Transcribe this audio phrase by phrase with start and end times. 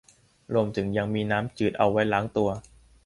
[0.53, 2.49] รวมถึงยังมีน้ำจืดเอาไว้ล้างตัว